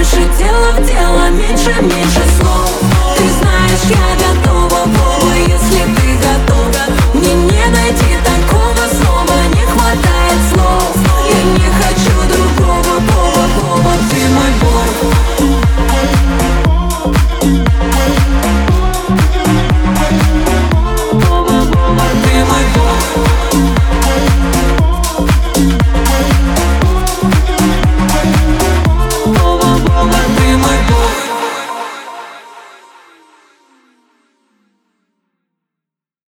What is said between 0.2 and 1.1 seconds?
дело в деле